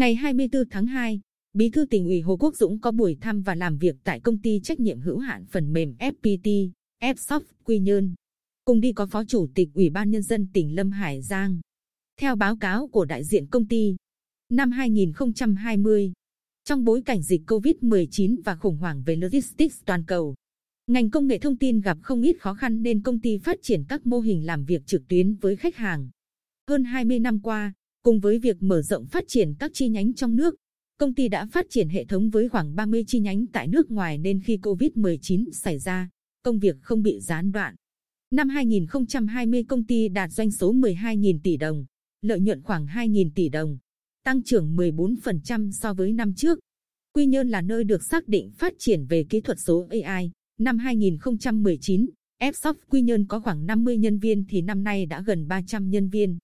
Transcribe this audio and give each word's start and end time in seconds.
Ngày 0.00 0.14
24 0.14 0.62
tháng 0.70 0.86
2, 0.86 1.20
Bí 1.52 1.70
thư 1.70 1.84
tỉnh 1.84 2.04
ủy 2.04 2.20
Hồ 2.20 2.36
Quốc 2.36 2.56
Dũng 2.56 2.80
có 2.80 2.90
buổi 2.90 3.16
thăm 3.20 3.42
và 3.42 3.54
làm 3.54 3.78
việc 3.78 3.96
tại 4.04 4.20
công 4.20 4.38
ty 4.38 4.60
trách 4.62 4.80
nhiệm 4.80 5.00
hữu 5.00 5.18
hạn 5.18 5.44
phần 5.46 5.72
mềm 5.72 5.94
FPT, 5.98 6.70
Fsoft 7.02 7.40
Quy 7.64 7.78
Nhơn. 7.78 8.14
Cùng 8.64 8.80
đi 8.80 8.92
có 8.92 9.06
Phó 9.06 9.24
Chủ 9.24 9.48
tịch 9.54 9.68
Ủy 9.74 9.90
ban 9.90 10.10
Nhân 10.10 10.22
dân 10.22 10.48
tỉnh 10.52 10.74
Lâm 10.74 10.90
Hải 10.90 11.22
Giang. 11.22 11.60
Theo 12.20 12.36
báo 12.36 12.56
cáo 12.56 12.88
của 12.88 13.04
đại 13.04 13.24
diện 13.24 13.46
công 13.46 13.68
ty, 13.68 13.96
năm 14.52 14.70
2020, 14.70 16.12
trong 16.64 16.84
bối 16.84 17.02
cảnh 17.02 17.22
dịch 17.22 17.42
COVID-19 17.46 18.36
và 18.44 18.56
khủng 18.56 18.76
hoảng 18.76 19.02
về 19.06 19.16
logistics 19.16 19.82
toàn 19.86 20.04
cầu, 20.06 20.34
ngành 20.86 21.10
công 21.10 21.26
nghệ 21.26 21.38
thông 21.38 21.56
tin 21.56 21.80
gặp 21.80 21.98
không 22.02 22.22
ít 22.22 22.36
khó 22.40 22.54
khăn 22.54 22.82
nên 22.82 23.02
công 23.02 23.20
ty 23.20 23.38
phát 23.38 23.58
triển 23.62 23.84
các 23.88 24.06
mô 24.06 24.20
hình 24.20 24.46
làm 24.46 24.64
việc 24.64 24.86
trực 24.86 25.02
tuyến 25.08 25.34
với 25.34 25.56
khách 25.56 25.76
hàng. 25.76 26.10
Hơn 26.68 26.84
20 26.84 27.18
năm 27.18 27.40
qua, 27.40 27.72
cùng 28.02 28.20
với 28.20 28.38
việc 28.38 28.62
mở 28.62 28.82
rộng 28.82 29.06
phát 29.06 29.24
triển 29.28 29.54
các 29.58 29.70
chi 29.74 29.88
nhánh 29.88 30.14
trong 30.14 30.36
nước, 30.36 30.54
công 30.98 31.14
ty 31.14 31.28
đã 31.28 31.46
phát 31.46 31.66
triển 31.70 31.88
hệ 31.88 32.04
thống 32.04 32.30
với 32.30 32.48
khoảng 32.48 32.74
30 32.74 33.04
chi 33.06 33.20
nhánh 33.20 33.46
tại 33.46 33.68
nước 33.68 33.90
ngoài 33.90 34.18
nên 34.18 34.40
khi 34.40 34.56
COVID-19 34.56 35.50
xảy 35.52 35.78
ra, 35.78 36.10
công 36.42 36.58
việc 36.58 36.76
không 36.82 37.02
bị 37.02 37.20
gián 37.20 37.52
đoạn. 37.52 37.74
Năm 38.30 38.48
2020 38.48 39.64
công 39.64 39.84
ty 39.84 40.08
đạt 40.08 40.32
doanh 40.32 40.50
số 40.50 40.74
12.000 40.74 41.38
tỷ 41.42 41.56
đồng, 41.56 41.84
lợi 42.22 42.40
nhuận 42.40 42.62
khoảng 42.62 42.86
2.000 42.86 43.30
tỷ 43.34 43.48
đồng, 43.48 43.78
tăng 44.24 44.42
trưởng 44.42 44.76
14% 44.76 45.70
so 45.70 45.94
với 45.94 46.12
năm 46.12 46.34
trước. 46.34 46.58
Quy 47.12 47.26
Nhơn 47.26 47.48
là 47.48 47.62
nơi 47.62 47.84
được 47.84 48.02
xác 48.02 48.28
định 48.28 48.50
phát 48.50 48.74
triển 48.78 49.06
về 49.06 49.24
kỹ 49.24 49.40
thuật 49.40 49.58
số 49.60 49.88
AI. 50.04 50.30
Năm 50.58 50.78
2019, 50.78 52.06
Fsoft 52.40 52.74
Quy 52.90 53.02
Nhơn 53.02 53.26
có 53.26 53.40
khoảng 53.40 53.66
50 53.66 53.96
nhân 53.96 54.18
viên 54.18 54.44
thì 54.48 54.62
năm 54.62 54.84
nay 54.84 55.06
đã 55.06 55.22
gần 55.26 55.48
300 55.48 55.90
nhân 55.90 56.08
viên. 56.08 56.38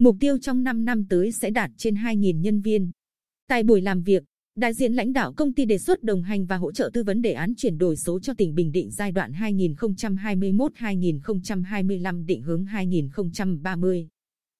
Mục 0.00 0.16
tiêu 0.20 0.38
trong 0.38 0.62
5 0.62 0.84
năm 0.84 1.06
tới 1.08 1.32
sẽ 1.32 1.50
đạt 1.50 1.70
trên 1.76 1.94
2.000 1.94 2.40
nhân 2.40 2.60
viên. 2.60 2.90
Tại 3.48 3.62
buổi 3.62 3.80
làm 3.80 4.02
việc, 4.02 4.24
đại 4.56 4.74
diện 4.74 4.92
lãnh 4.92 5.12
đạo 5.12 5.32
công 5.32 5.52
ty 5.52 5.64
đề 5.64 5.78
xuất 5.78 6.02
đồng 6.02 6.22
hành 6.22 6.46
và 6.46 6.56
hỗ 6.56 6.72
trợ 6.72 6.90
tư 6.92 7.02
vấn 7.02 7.22
đề 7.22 7.32
án 7.32 7.54
chuyển 7.54 7.78
đổi 7.78 7.96
số 7.96 8.20
cho 8.20 8.34
tỉnh 8.34 8.54
Bình 8.54 8.72
Định 8.72 8.90
giai 8.90 9.12
đoạn 9.12 9.32
2021-2025 9.32 12.24
định 12.24 12.42
hướng 12.42 12.64
2030. 12.64 14.08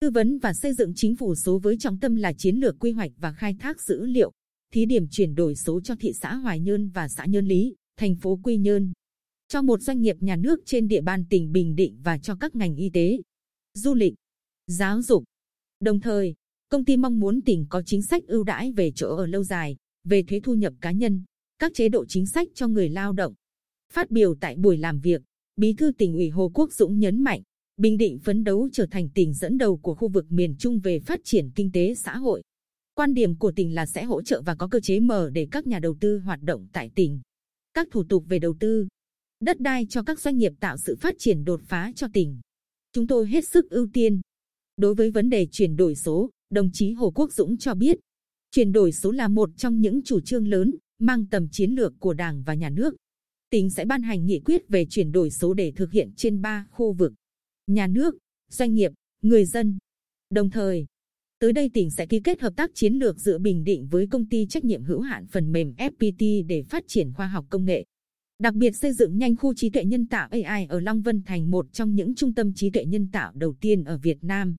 Tư 0.00 0.10
vấn 0.10 0.38
và 0.38 0.52
xây 0.52 0.74
dựng 0.74 0.92
chính 0.96 1.16
phủ 1.16 1.34
số 1.34 1.58
với 1.58 1.78
trọng 1.78 1.98
tâm 1.98 2.16
là 2.16 2.32
chiến 2.32 2.56
lược 2.56 2.78
quy 2.78 2.90
hoạch 2.90 3.10
và 3.16 3.32
khai 3.32 3.56
thác 3.60 3.82
dữ 3.82 4.06
liệu, 4.06 4.32
thí 4.72 4.86
điểm 4.86 5.06
chuyển 5.10 5.34
đổi 5.34 5.56
số 5.56 5.80
cho 5.80 5.94
thị 6.00 6.12
xã 6.20 6.34
Hoài 6.34 6.60
Nhơn 6.60 6.88
và 6.88 7.08
xã 7.08 7.26
Nhơn 7.26 7.46
Lý, 7.46 7.74
thành 7.96 8.16
phố 8.16 8.40
Quy 8.42 8.56
Nhơn, 8.56 8.92
cho 9.48 9.62
một 9.62 9.80
doanh 9.80 10.00
nghiệp 10.00 10.16
nhà 10.20 10.36
nước 10.36 10.60
trên 10.66 10.88
địa 10.88 11.00
bàn 11.00 11.24
tỉnh 11.30 11.52
Bình 11.52 11.74
Định 11.74 11.98
và 12.02 12.18
cho 12.18 12.34
các 12.34 12.56
ngành 12.56 12.76
y 12.76 12.90
tế, 12.90 13.18
du 13.74 13.94
lịch, 13.94 14.14
giáo 14.66 15.02
dục. 15.02 15.24
Đồng 15.80 16.00
thời, 16.00 16.34
công 16.68 16.84
ty 16.84 16.96
mong 16.96 17.20
muốn 17.20 17.40
tỉnh 17.40 17.66
có 17.68 17.82
chính 17.86 18.02
sách 18.02 18.26
ưu 18.26 18.44
đãi 18.44 18.72
về 18.72 18.92
chỗ 18.94 19.16
ở 19.16 19.26
lâu 19.26 19.44
dài, 19.44 19.76
về 20.04 20.22
thuế 20.22 20.40
thu 20.40 20.54
nhập 20.54 20.74
cá 20.80 20.92
nhân, 20.92 21.24
các 21.58 21.72
chế 21.74 21.88
độ 21.88 22.04
chính 22.06 22.26
sách 22.26 22.48
cho 22.54 22.68
người 22.68 22.88
lao 22.88 23.12
động. 23.12 23.34
Phát 23.92 24.10
biểu 24.10 24.34
tại 24.40 24.56
buổi 24.56 24.76
làm 24.76 25.00
việc, 25.00 25.22
Bí 25.56 25.74
thư 25.74 25.92
tỉnh 25.98 26.14
ủy 26.14 26.28
Hồ 26.28 26.50
Quốc 26.54 26.72
Dũng 26.72 26.98
nhấn 26.98 27.22
mạnh, 27.22 27.42
Bình 27.76 27.96
Định 27.96 28.18
phấn 28.18 28.44
đấu 28.44 28.68
trở 28.72 28.86
thành 28.90 29.08
tỉnh 29.14 29.34
dẫn 29.34 29.58
đầu 29.58 29.76
của 29.76 29.94
khu 29.94 30.08
vực 30.08 30.26
miền 30.28 30.56
Trung 30.58 30.78
về 30.78 31.00
phát 31.00 31.20
triển 31.24 31.50
kinh 31.54 31.72
tế 31.72 31.94
xã 31.94 32.16
hội. 32.16 32.42
Quan 32.94 33.14
điểm 33.14 33.38
của 33.38 33.52
tỉnh 33.52 33.74
là 33.74 33.86
sẽ 33.86 34.04
hỗ 34.04 34.22
trợ 34.22 34.42
và 34.42 34.54
có 34.54 34.68
cơ 34.68 34.80
chế 34.80 35.00
mở 35.00 35.30
để 35.30 35.48
các 35.50 35.66
nhà 35.66 35.78
đầu 35.78 35.96
tư 36.00 36.18
hoạt 36.18 36.42
động 36.42 36.66
tại 36.72 36.90
tỉnh. 36.94 37.20
Các 37.74 37.88
thủ 37.90 38.04
tục 38.08 38.24
về 38.28 38.38
đầu 38.38 38.54
tư, 38.60 38.86
đất 39.40 39.60
đai 39.60 39.86
cho 39.90 40.02
các 40.02 40.20
doanh 40.20 40.38
nghiệp 40.38 40.52
tạo 40.60 40.76
sự 40.76 40.96
phát 41.00 41.14
triển 41.18 41.44
đột 41.44 41.60
phá 41.64 41.92
cho 41.96 42.06
tỉnh. 42.12 42.40
Chúng 42.92 43.06
tôi 43.06 43.26
hết 43.26 43.48
sức 43.48 43.70
ưu 43.70 43.88
tiên. 43.92 44.20
Đối 44.76 44.94
với 44.94 45.10
vấn 45.10 45.30
đề 45.30 45.46
chuyển 45.50 45.76
đổi 45.76 45.94
số, 45.94 46.30
đồng 46.50 46.70
chí 46.72 46.92
Hồ 46.92 47.10
Quốc 47.10 47.32
Dũng 47.32 47.56
cho 47.56 47.74
biết, 47.74 47.98
chuyển 48.50 48.72
đổi 48.72 48.92
số 48.92 49.10
là 49.10 49.28
một 49.28 49.50
trong 49.56 49.80
những 49.80 50.02
chủ 50.02 50.20
trương 50.20 50.48
lớn, 50.48 50.74
mang 50.98 51.26
tầm 51.26 51.48
chiến 51.48 51.70
lược 51.70 51.92
của 51.98 52.14
Đảng 52.14 52.42
và 52.42 52.54
Nhà 52.54 52.70
nước. 52.70 52.94
Tỉnh 53.50 53.70
sẽ 53.70 53.84
ban 53.84 54.02
hành 54.02 54.26
nghị 54.26 54.40
quyết 54.40 54.68
về 54.68 54.86
chuyển 54.90 55.12
đổi 55.12 55.30
số 55.30 55.54
để 55.54 55.72
thực 55.76 55.92
hiện 55.92 56.10
trên 56.16 56.40
ba 56.40 56.66
khu 56.70 56.92
vực 56.92 57.12
nhà 57.66 57.86
nước, 57.86 58.14
doanh 58.50 58.74
nghiệp, 58.74 58.92
người 59.22 59.44
dân. 59.44 59.78
Đồng 60.30 60.50
thời, 60.50 60.86
tới 61.38 61.52
đây 61.52 61.70
tỉnh 61.74 61.90
sẽ 61.90 62.06
ký 62.06 62.20
kết 62.20 62.40
hợp 62.40 62.52
tác 62.56 62.70
chiến 62.74 62.94
lược 62.94 63.18
giữa 63.18 63.38
Bình 63.38 63.64
Định 63.64 63.88
với 63.90 64.06
công 64.06 64.28
ty 64.28 64.46
trách 64.46 64.64
nhiệm 64.64 64.84
hữu 64.84 65.00
hạn 65.00 65.26
phần 65.26 65.52
mềm 65.52 65.74
FPT 65.78 66.46
để 66.46 66.62
phát 66.62 66.84
triển 66.86 67.12
khoa 67.12 67.26
học 67.26 67.46
công 67.50 67.64
nghệ. 67.64 67.84
Đặc 68.38 68.54
biệt 68.54 68.76
xây 68.76 68.92
dựng 68.92 69.18
nhanh 69.18 69.36
khu 69.36 69.54
trí 69.54 69.70
tuệ 69.70 69.84
nhân 69.84 70.06
tạo 70.06 70.28
AI 70.30 70.66
ở 70.66 70.80
Long 70.80 71.02
Vân 71.02 71.22
thành 71.22 71.50
một 71.50 71.72
trong 71.72 71.94
những 71.94 72.14
trung 72.14 72.34
tâm 72.34 72.54
trí 72.54 72.70
tuệ 72.70 72.84
nhân 72.84 73.08
tạo 73.12 73.32
đầu 73.34 73.54
tiên 73.60 73.84
ở 73.84 73.98
Việt 73.98 74.18
Nam. 74.24 74.56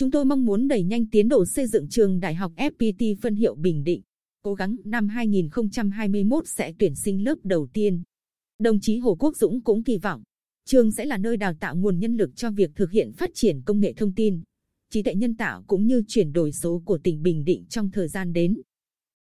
Chúng 0.00 0.10
tôi 0.10 0.24
mong 0.24 0.44
muốn 0.44 0.68
đẩy 0.68 0.82
nhanh 0.82 1.06
tiến 1.06 1.28
độ 1.28 1.44
xây 1.44 1.66
dựng 1.66 1.88
trường 1.88 2.20
đại 2.20 2.34
học 2.34 2.52
FPT 2.56 3.16
phân 3.22 3.34
hiệu 3.34 3.54
Bình 3.54 3.84
Định. 3.84 4.02
Cố 4.42 4.54
gắng 4.54 4.76
năm 4.84 5.08
2021 5.08 6.48
sẽ 6.48 6.72
tuyển 6.78 6.94
sinh 6.94 7.24
lớp 7.24 7.34
đầu 7.42 7.68
tiên. 7.72 8.02
Đồng 8.58 8.80
chí 8.80 8.98
Hồ 8.98 9.16
Quốc 9.20 9.36
Dũng 9.36 9.60
cũng 9.60 9.84
kỳ 9.84 9.98
vọng 9.98 10.22
trường 10.66 10.92
sẽ 10.92 11.04
là 11.04 11.18
nơi 11.18 11.36
đào 11.36 11.54
tạo 11.60 11.76
nguồn 11.76 11.98
nhân 11.98 12.16
lực 12.16 12.36
cho 12.36 12.50
việc 12.50 12.70
thực 12.76 12.90
hiện 12.90 13.12
phát 13.12 13.30
triển 13.34 13.62
công 13.62 13.80
nghệ 13.80 13.92
thông 13.92 14.14
tin, 14.14 14.40
trí 14.90 15.02
tuệ 15.02 15.14
nhân 15.14 15.36
tạo 15.36 15.64
cũng 15.66 15.86
như 15.86 16.02
chuyển 16.08 16.32
đổi 16.32 16.52
số 16.52 16.82
của 16.84 16.98
tỉnh 16.98 17.22
Bình 17.22 17.44
Định 17.44 17.64
trong 17.68 17.90
thời 17.90 18.08
gian 18.08 18.32
đến. 18.32 18.60